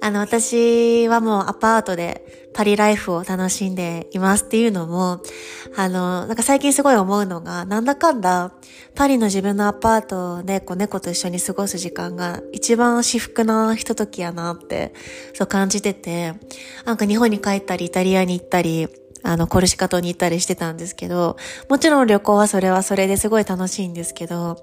[0.00, 5.20] あの、私はもうアパートでパリライフを楽しんでいますっていうのも、
[5.76, 8.52] あの、なんか最近すごい思うのが、なんだかんだ、
[8.94, 14.92] パリの自分のアパートでこう猫と一緒に過ごす時間が一番至福なひとときやなって、
[15.34, 16.34] そう感じてて、
[16.84, 18.88] なんか日本に帰ったり、イタリアに行ったり、
[19.22, 21.36] あの、コルシカ島に行ったりしてたんですけど、
[21.68, 24.56] もちろん旅行はそれはそれですごい楽しいんですけど、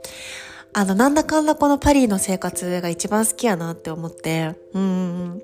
[0.77, 5.41] あの、なんだかんだこのパリの生活が一番好きやなって思って、うん。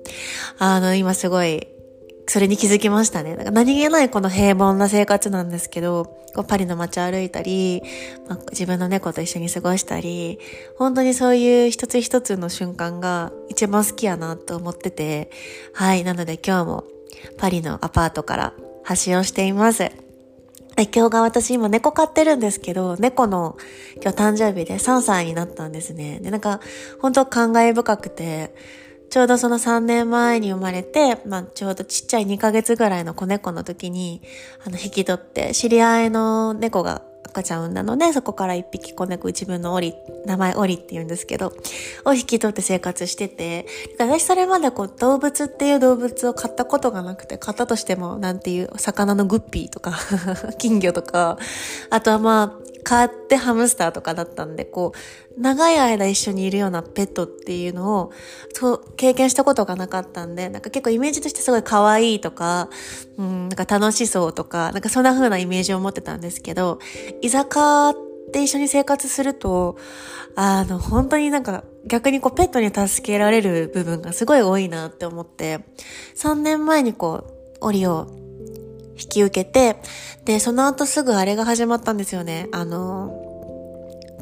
[0.58, 1.66] あの、今すごい、
[2.28, 3.34] それに気づきましたね。
[3.34, 6.04] なんか何気ないこの平凡な生活なんですけど、
[6.36, 7.82] こうパリの街歩いたり、
[8.28, 10.38] まあ、自分の猫と一緒に過ごしたり、
[10.78, 15.30] 本当にそういう一つ一つの瞬間が一番好きやなと思ってて、
[15.72, 16.04] はい。
[16.04, 16.84] なので今日も
[17.38, 20.03] パリのアパートから発信をしています。
[20.82, 23.56] 今日が私今猫飼ってるんですけど、猫の
[24.02, 26.18] 今日誕生日で3歳になったんですね。
[26.20, 26.60] で、なんか
[27.00, 28.54] 本当感慨深くて、
[29.10, 34.22] ちょうどその3年前に生まれて、まあちょうどちっちゃい2ヶ月ぐらいの子猫の時に、
[34.66, 37.02] あの引き取って、知り合いの猫が
[37.34, 41.52] 赤ちゃん産んだので、そこから一匹子猫自分のオリ、名前オリって言うんですけど、
[42.04, 43.66] を引き取って生活してて、
[43.98, 49.98] 私それまでこう動物っていう動物を飼ったことがなくて、飼ったとしてもなんていう魚のグッピーとか
[50.58, 51.36] 金魚とか、
[51.90, 54.92] あとはまあ、飼ってハムスターとかだったんで、こ
[55.36, 58.12] う、長い間一緒にいるようなペットっていうのを、
[58.52, 62.68] そう、経験したことがなかったんで、なんか結構イメージとしてすごい可愛いとか、
[63.16, 66.78] うん、なんか楽しそうとか、なんかそんな風なイメージを持ってたんですけど、
[67.22, 67.96] 居酒屋っ
[68.32, 69.76] て一緒に生活すると、
[70.36, 75.60] あの、本当になんか逆にこうペットに助けられる部分がすごい多いなって思って、
[76.16, 78.08] 3年前にこう、オリを
[78.98, 79.76] 引き受けて、
[80.24, 82.48] で、その後すぐあれが始まったんですよね。
[82.52, 83.10] あの、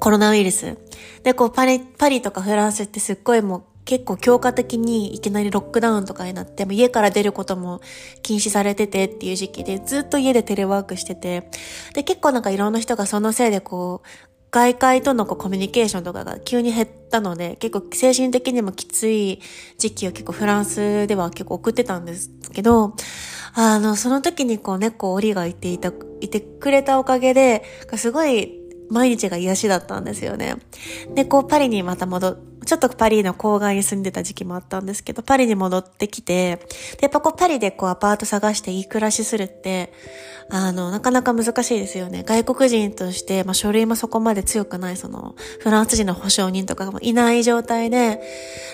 [0.00, 0.78] コロナウイルス。
[1.22, 7.80] で、こう、パリ、パリとかフランスってすっごいもう結構強化的にいきなりロックダウンとかになって、も家から出ることも
[8.22, 11.48] 禁止されててっていう時期で、ずっと家でテレワークしてて、
[11.94, 14.08] で、結構なんかいろんな人がそのせいでこう、
[14.52, 19.40] 外界とのこうコミュニケーションとかが急に減ったので、結構精神的にもきつい
[19.78, 22.94] 時期を結構フランスでは結構送ってたんですけど、
[23.54, 27.62] あの、その時にこう猫、オリがいていた、いてくれたおかげで、
[27.96, 28.61] すごい
[28.92, 30.56] 毎日が癒しだったんですよね。
[31.14, 32.36] で、こうパリにまた戻、
[32.66, 39.92] ちょっとパリの郊外に住んでた時期もあったんですけど、パリに戻ってきて、で、やっぱこうパリでこうアパート探していい暮らしするって、
[40.50, 42.24] あの、なかなか難しいですよね。
[42.26, 48.20] 外国人として、まあ書類もそこまで強くない、その、フランス人の保証人とかもいない状態で、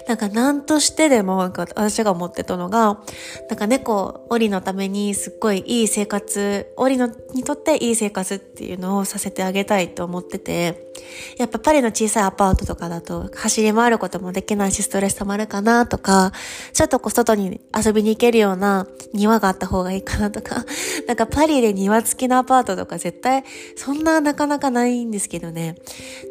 [0.09, 3.01] なんか何としてでも、なんか私が思ってたのが、
[3.49, 10.93] なんか猫、オリのためにすっごいいい生活、オリのにとっていい生活っていうのをさせてあげたいと思ってて、
[11.39, 16.33] やっぱパリの小さいアパートとかだと走り回ることもできないしストレス溜まるかなとか、
[16.73, 20.65] ちょっとこう外に遊びに行けるような庭があった方がいいかなとか、
[21.07, 23.45] なんかパリで庭付きのアパートとか絶対
[23.77, 25.77] そんななかなかないんですけどね。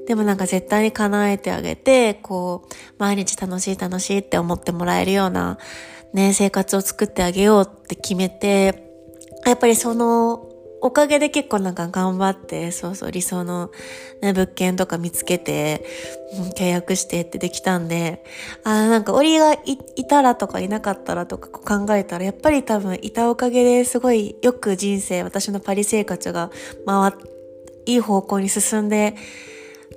[0.08, 5.58] でもなんか絶対に叶えてあげて、こう、毎日楽しい楽しいって思ってもらえるような
[6.14, 8.88] ね、生活を作ってあげようって決めて、
[9.46, 10.47] やっぱりその
[10.82, 13.72] おかげで結構なんか頑張って、そうそう理想の、
[14.22, 15.86] ね、物件とか見つけて、
[16.56, 18.24] 契約してってできたんで、
[18.64, 19.60] あなんか折がい
[19.96, 26.52] いたらとかいなかったらとか考えたら、やっぱり多分いたおかげですごいよく人生、私のパリ生活が
[26.86, 27.14] 回っ、
[27.86, 29.16] いい方向に進んで、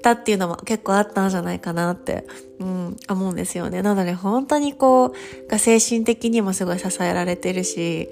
[0.01, 2.27] たっていうのも結構あったんじゃないかなって、
[2.59, 3.83] うん、思うんですよね。
[3.83, 5.15] なので本当にこ
[5.51, 8.09] う、精神的にもすごい支えられてるし、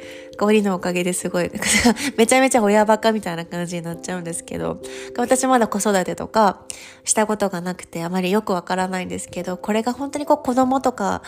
[0.51, 1.51] りのおかげですごい、
[2.17, 4.81] めちゃめちゃ親バカみたいな感じになっちゃうんですけど、
[5.17, 6.63] 私まだ子育てとか
[7.05, 11.23] したことがなくてあまりよくわからないんですけど、これが本当にこう子供とか、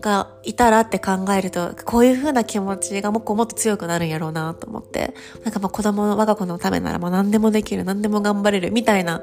[0.00, 5.14] がいたらって考えると、こういう風な気持ちがもっともっと強くなるんやろうなと思って、
[5.44, 9.22] なんかまあ子供の我が子のためならもう何でもできる、何でも頑張れるみたいな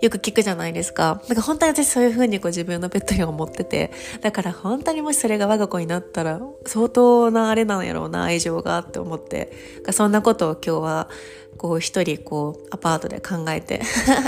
[0.00, 1.22] よく聞くじゃないですか。
[1.28, 3.90] なんか本当に私そういう風にこう自分のペットに思ってて、
[4.20, 9.52] だから本当にもしそれが我が子になったら、相当なあれなんやろうな、愛情がって思って、
[9.90, 11.08] そんなことを今日は、
[11.56, 13.80] こう一人こうアパートで考えて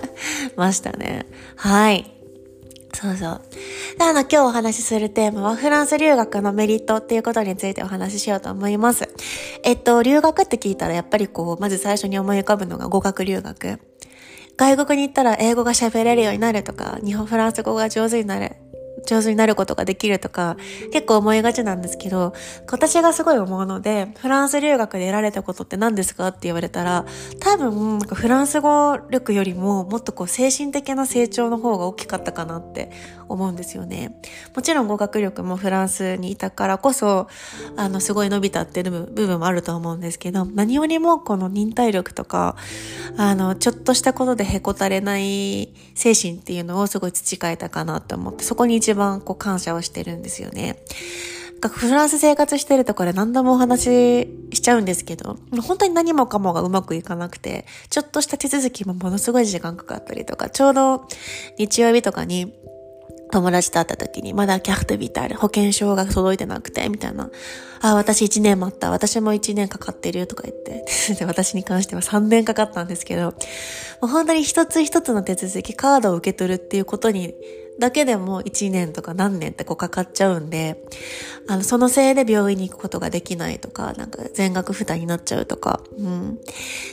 [0.57, 1.27] ましたね。
[1.57, 2.19] はい。
[2.95, 3.41] そうそう。
[3.99, 9.09] で、あの、今日お話しするテーマは、フランス留学のメリットっていうことについてお話ししようと思います。
[9.63, 13.79] えっと、留学って聞いたら、やっぱりこう、まず最初に思い浮かぶのが語学留学。
[14.59, 18.57] 外国に行ったら英語が喋れるようになるとか、日本フランス語が上手になる。
[19.07, 20.57] 上手になることができるとか、
[20.93, 22.33] 結構思いがちなんですけど、
[22.71, 27.05] 私がすごい思うので、フランス留学で得られたことって何ですかって言われたら、
[27.41, 32.91] 多分、フランス語力よりももっとこう精神的な成長の方が大きかったかなって
[33.29, 34.21] 思うんですよね。
[34.55, 37.29] もちろん語学力もフランスにいたからこそ、
[37.77, 42.57] あの、すごい伸びたっていう部分もあると思うんですけど、何よりもこの忍耐力とか、
[43.17, 50.79] あの、ちょっとしたことでへこたれない精神っていうのをすごい培えたかなと思って、そこに一一番こう感謝をしてるんですよね。
[51.61, 61.07] フランス生活してるところで何度もお話ししちゃうんですけど、本当に何もかもがうまくいかなくて、ちょっとした手続きもものすごい時間かかったりとか、ちょうど
[61.59, 62.55] 日曜日とかに
[63.31, 67.31] 友達と会った時に、まだキャフトビタール、保険証が届いてなくて、みたいな。
[67.83, 68.91] あ、私1年待った。
[68.91, 70.87] 私も1年かかってるとか言って。
[71.27, 73.33] 私に関しては3年かかったんですけど、も
[74.05, 77.35] う本当に一つ一つの手続き、カードを受け取るっていうことに
[77.79, 80.83] だけでも1年とか何年ってこうかかっちゃうんで、
[81.49, 86.39] あの、そのせいで病院に行くことができないとか、なんか全額負担になっちゃうとか、うん。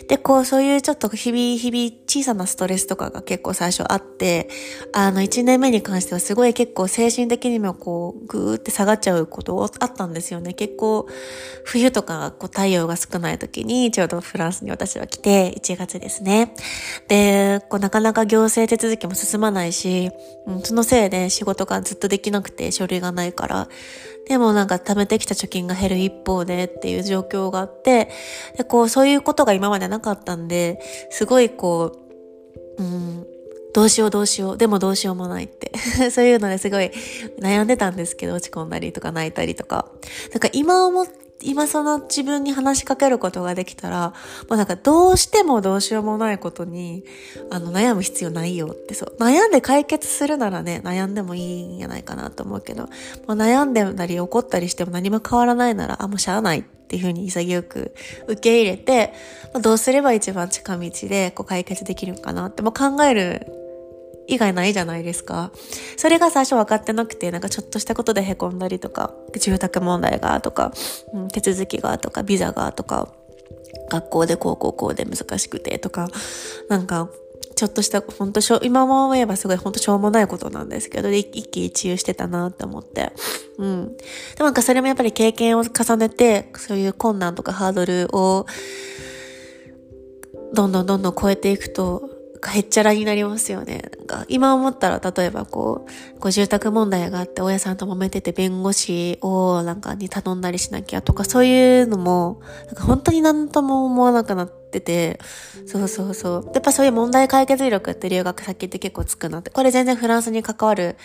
[0.07, 4.47] で、こう、そういうちょっと日々、日々小さなストレスとかが結構最初あって、
[4.93, 10.53] あの、1年目に関してはすごい結構精神的にもこう、ぐーって下がっちゃうことあったんですよね。
[10.53, 11.07] 結構、
[11.65, 16.53] 冬とかこう太陽が少ない時に、ちょうどフランスに私は来て、1月ですね。
[17.07, 20.11] で、こう、なかなか行政手続きも進まないし、
[20.45, 23.69] うん、のせいで仕事がずっとできなくて書類がないから、
[24.27, 28.09] でもなんか貯めてきた貯金が減る一方でっていう状況があって、
[28.57, 30.79] で、こう、そういうことが今までなかったんで、
[31.11, 31.91] すごいこ
[32.77, 33.27] う、うん、
[33.73, 35.71] どうしようどうしよう、でもどうしようもないって。
[36.09, 36.91] そういうのですごい
[37.39, 39.91] 悩んでたんですけど、落ち込んだりとか泣いたりとか。
[40.31, 41.07] なんか今思っ
[41.45, 44.13] 今その自分に話しかけることができたら、
[44.49, 47.03] もうなんかどうしてもどうしようもないことに、
[47.51, 49.15] あの悩む必要ないよってそう。
[49.19, 52.89] 悩んで解決するならね、悩んでもいいんじゃないかなと思うけど、も
[53.29, 57.95] う悩んでたり怒ったりしても何も変わらないなら、あ、もうしゃあないっていうふうに潔く
[58.27, 59.13] 受け入れて、
[59.61, 63.64] どうすれば一番近道でこう解決できるかなってもう考える
[64.27, 65.51] 以外ないじゃないですか。
[65.97, 70.73] それが最初分かってなくて、なんかちょっとしたことで凹んだりとか、住宅問題がとか、
[71.13, 73.09] うん、手続きがとか、ビザがとか、
[73.89, 76.09] 学校でこうこうこうで難しくてとか、
[76.69, 77.09] なんか、
[77.55, 83.13] ちょっとした、本当しょ、今も思えばすごい本当しょうもないことなんですけど、一喜一憂してたなって思って。
[83.57, 83.95] うん。
[83.95, 84.03] で
[84.39, 88.45] もなんかそれもやっぱり経験を重ねて、そういう困難とかハードルを、
[90.53, 92.09] どんどんどんどん超えていくと、
[92.45, 93.89] かへっちゃらになりますよね。
[93.97, 105.19] なんか今思ったら、例えばこう、こう住宅問題があって、親さんと揉めてて弁護士をなんかに頼んだりしなきゃとか、そういうのも、なんか本当に何とも思わなくなってて、
[105.65, 106.51] そうそうそう。
[106.53, 109.49] やっぱそういう問題解決力って留学先って結構つくなって。
[109.49, 110.97] これ全然フランスに関わる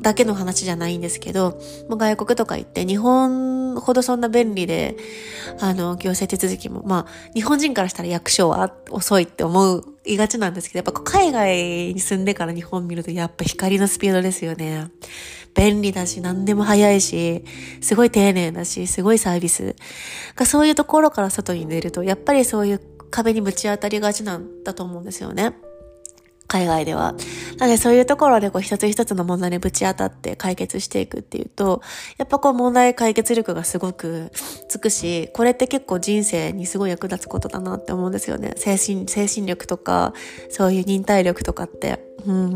[0.00, 1.60] だけの話じゃないんですけど、
[1.90, 4.96] もう外国とか行って日本ほどそんな便利で、
[5.60, 14.88] あの、行政手続きも、まあ、日本人からしたら役所は遅いって思う、いがちなんですけど、やっぱ海外に住んでから日本見るとやっぱ光のスピードですよね。
[15.54, 17.44] 便利だし、何でも早いし、
[17.80, 19.76] すごい丁寧だし、すごいサービス。
[20.44, 25.54] そういうところから外に出ると、やっぱりそういう壁にぶち当たりがちなんだと思うんですよね。
[26.48, 27.14] 海外では。
[27.58, 31.80] なのでそういうところでこう一つ一つの問題にぶち当たって解決していくっていうと、
[32.18, 34.30] やっぱこう問題解決力がすごく
[34.68, 38.54] つくし、これって結構人生にすごい役立つことだなって思うんですよね。
[38.56, 40.12] 精神、精神力とか、
[40.50, 42.04] そういう忍耐力とかって。
[42.24, 42.50] うん。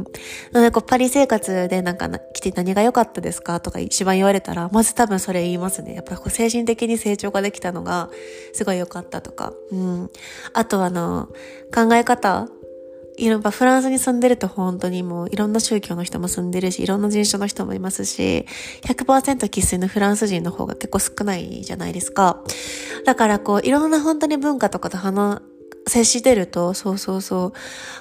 [0.53, 3.59] なのでこうパリ生活でなんか来て何が良かったですか？
[3.59, 5.95] とか一番言われたら、まず多分それ言いますね。
[5.95, 8.09] やっぱこう精神的に成長ができたのが
[8.53, 9.53] すごい良かったとか。
[9.73, 10.11] うん。
[10.55, 11.29] あとあの、
[11.75, 12.49] 考え方
[13.19, 18.47] いろんなフランスに住んでると本当にもういろんな宗教の人も住んでるし、いろんな人種の人もいますし、
[18.83, 22.43] 100%生粋のフランス人の方が結構少ないじゃないですか。
[23.05, 25.43] だからこう、いろんな本当に文化とかと話、
[25.89, 27.53] 接してると、そうそうそ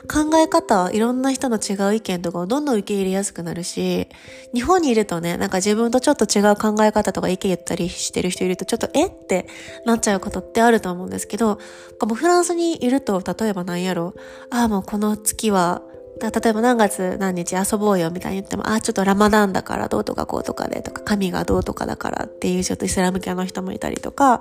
[0.03, 4.09] う、考え方、いろんな人の違う意見とかをどんどん受け入れやすくなるし、
[4.53, 9.05] 日本にいるとね、なんか自分とちょっと違う考え方とか意見言ったりしてる人いると、ちょっとえ？
[9.05, 9.45] って
[9.85, 11.59] なっちゃうことってあると思うんですけど、
[12.01, 14.15] もうフランスにいると、例えば何やろ、
[14.49, 15.83] ああ、もうこの月は、
[16.21, 24.39] 例えば何月何日遊ぼうよみたいに言っても、あ、ちょっとラマダンだからどうとかこうとかでとか、神がどうとかだからっていうちょっとイスラム系の人もいたりとか、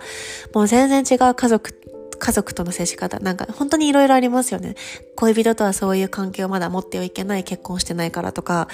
[0.55, 1.75] もう全然違う家族
[2.19, 4.75] 家族との接し方、なんか本当に色々ありますよね。
[5.17, 8.69] 恋人とはそういう関係をまだ持ってはいけない、結婚してないからとか、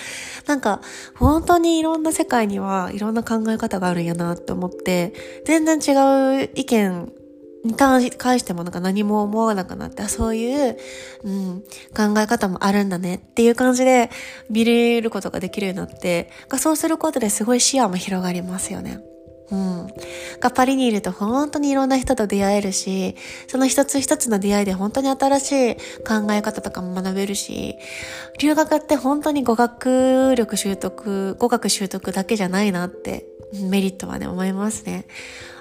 [0.46, 0.80] なんか
[1.14, 5.12] 本当にいろんな世界にはいろんな考え方があるんやなって思って、
[5.44, 7.12] 全然違う意見
[7.62, 8.00] に関
[8.38, 10.78] してもなんか何も思わなくなって、そういう、
[11.24, 11.60] うん、
[11.94, 14.10] 考え方もあるんだねっていう感じで
[14.48, 19.00] 見れることができるようになって、そうすることですごい視野も広がりますよね。
[19.50, 19.88] うん。
[20.40, 23.16] がパリにいると本当にいろんな人と出会えるし、
[23.48, 25.74] その一つ一つの出会いで本当に新しい
[26.06, 27.76] 考え方とかも学べるし、
[28.38, 35.06] 留学って本当に語学力習得、語学習得だけじゃないなってメリットはね、思いますね。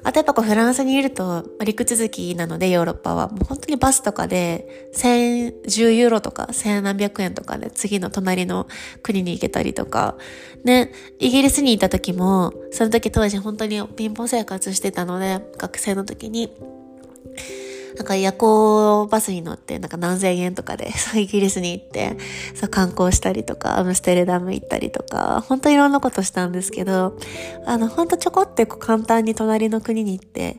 [0.03, 8.67] あとやっぱこうフランスにいると、陸続きなのでヨーロッパは、もう本当にバスとかで、1010ユーロとか千何百円とかで次の隣の
[9.01, 10.15] 国に行けたりとか、
[10.63, 16.51] ね、イギリスにいた時も、その時当時本当に貧乏生活してたので、学生の時に、
[17.95, 22.17] なんか夜行バスに乗って、なんか何千円とかで、そうイギリスに行って、
[22.55, 27.17] そう観光したりとか、アムステルダム行ったりとか、本当いろんなことしたんですけど、
[27.65, 30.57] あの、本当ちょこってこう簡単に隣の国に行って、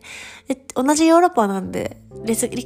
[0.75, 1.97] 同じヨーロッパなんで、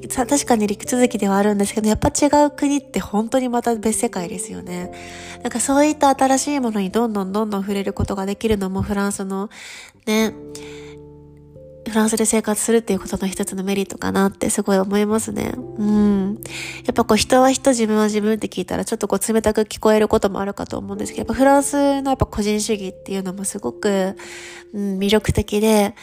[0.09, 4.91] 確かに陸続きではあるんですけど、やっぱ違う国って本当にまた別世界ですよね。
[5.43, 9.51] なんかそういった新しいものにどんどんどんどん触れることができるのもフランスの
[10.07, 10.35] ね、
[11.95, 15.53] フランスで生活するっていうことの一つのメリットかなってすごい思いますね。
[15.57, 16.35] うん。
[16.85, 24.17] やっぱこう人は人自分は自分って聞いたらちょっとこう冷たく聞こえることもあるかと思うんですけど、やっぱフランスのやっぱ個人主義っていうのもすごく、
[24.73, 25.95] うん、魅力的で、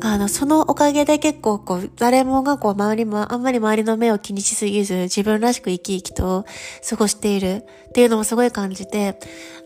[0.00, 6.44] あの、そのおかげで結構こう誰もがこう周りもあんまり周りの目を気にしすぎず自分らしく生き生きと
[6.90, 9.16] 過ごしているっていうのもすごい感じて、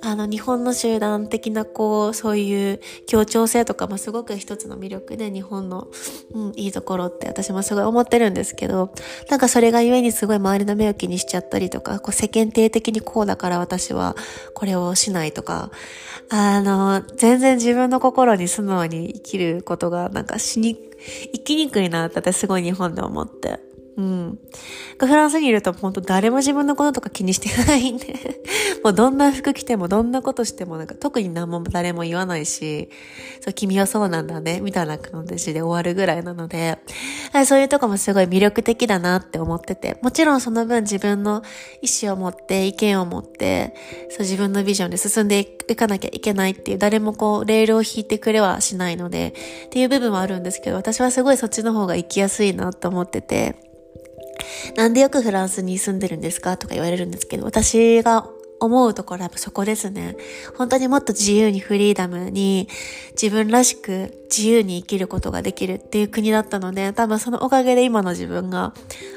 [0.03, 5.89] あの日本の集団的なこうそういう協調性とかもすごく一つの魅力で日本本の、
[6.35, 8.93] うん、いいところって私もすごい思ってるんですけど、
[9.31, 14.17] なんかそれがゆえにすごい周りの目を気にしちゃったりとか、こう世間体的にこうだから私は
[14.55, 15.71] これをしないとか、
[16.29, 20.77] あの、全然自分の心に素直に生きることがなんかしに、
[21.33, 23.70] 生きにくいなってすごい日本で思って。
[24.01, 24.39] うん。
[24.99, 28.41] フランスにいると本当誰も自分のこととか気にしてないんで。
[28.83, 32.89] もうどんな服着てもどんなことしてもなんか特に何も誰も言わないし、
[33.41, 36.79] そう、君はそうなんだね、みたいな感じで終わるぐらいなので、
[37.33, 41.43] はいそういうとこもすごい魅力的だなって思ってて、もちろんその分自分の
[41.83, 43.75] 意思を持って意見を持って、
[44.09, 49.35] そう自分のビジョンで進んでいかなきゃいけないっていう誰もこうレールを引いてくれはしないので、
[49.67, 53.70] っていう部分はあるんですけど、私はすごいそっちの方が生きやすいなと思ってて、
[54.77, 56.57] なんでよくフランスに住んでるんですか？
[56.57, 58.29] とか言われるんですけど、私が
[58.63, 60.17] 思うところはやっぱそこですね。
[60.59, 62.69] 本当にもっと自由にフリーダムに
[63.13, 68.75] 自分らしく自由に生きることができるっていう国だったので、多分そのおかげで今の自分が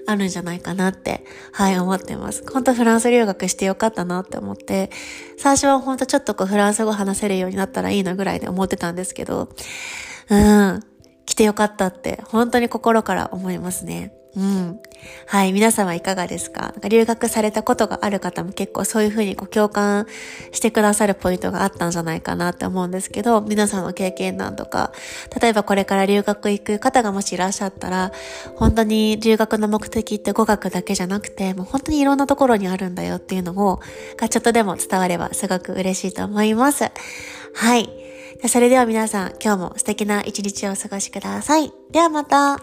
[0.07, 2.49] あるんじゃないかなって、はい、思ってます。
[2.49, 4.89] 本当フランス留学してよかったなって思って、
[5.37, 9.49] 最初は本当ちょっとこうフランス語話せるようになったらいいなぐらいで思ってたんですけど、
[10.29, 10.83] うん、
[11.25, 14.13] 来てよかったって本当に心から思いますね。
[14.35, 14.79] うん。
[15.27, 15.53] はい。
[15.53, 16.73] 皆様いかがですか？
[16.89, 20.07] 留学されたことがある方も結構そういうふうにご共感
[20.51, 24.91] してくださるポイントがあったんじゃないかなって思うんですけど、皆さんの経験談とか、
[25.39, 28.11] 例えばこれから留学行く方がもしいらっしゃったら、
[28.55, 33.81] 本当に留学の目的って語学だけじゃなくて、もう本当にいろんなところにあるんだよっていうのを、
[34.17, 36.85] がちょっとでも伝わればすごく嬉しいと思います。
[37.53, 38.02] はい。
[38.47, 41.71] それでは皆さん、今日も素敵な一日をお過ごしください。
[41.91, 42.59] ではまた。